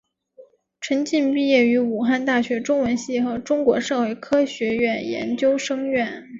[0.79, 6.27] 陈晋毕业于武汉大学中文系和中国社会科学院研究生院。